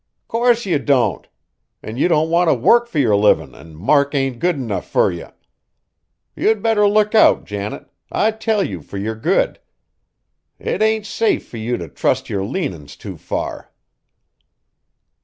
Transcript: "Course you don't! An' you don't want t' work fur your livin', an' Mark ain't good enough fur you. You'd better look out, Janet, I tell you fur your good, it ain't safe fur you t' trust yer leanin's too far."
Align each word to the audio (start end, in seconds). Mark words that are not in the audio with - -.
"Course 0.27 0.65
you 0.65 0.79
don't! 0.79 1.27
An' 1.83 1.95
you 1.97 2.07
don't 2.07 2.31
want 2.31 2.49
t' 2.49 2.55
work 2.55 2.87
fur 2.87 2.97
your 2.97 3.15
livin', 3.15 3.53
an' 3.53 3.75
Mark 3.75 4.15
ain't 4.15 4.39
good 4.39 4.55
enough 4.55 4.89
fur 4.89 5.11
you. 5.11 5.27
You'd 6.35 6.63
better 6.63 6.87
look 6.87 7.13
out, 7.13 7.45
Janet, 7.45 7.87
I 8.11 8.31
tell 8.31 8.63
you 8.63 8.81
fur 8.81 8.97
your 8.97 9.13
good, 9.13 9.59
it 10.57 10.81
ain't 10.81 11.05
safe 11.05 11.47
fur 11.47 11.57
you 11.57 11.77
t' 11.77 11.87
trust 11.87 12.31
yer 12.31 12.41
leanin's 12.43 12.95
too 12.95 13.15
far." 13.15 13.71